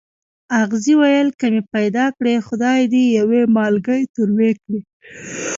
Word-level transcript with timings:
اغزي 0.61 0.93
ویل 1.01 1.27
که 1.39 1.45
مې 1.53 1.61
پیدا 1.73 2.05
کړې 2.17 2.45
خدای 2.47 2.81
دې 2.91 3.03
یو 3.17 3.27
مالګی 3.55 4.01
تروې 4.13 4.51
کړي. 4.63 4.79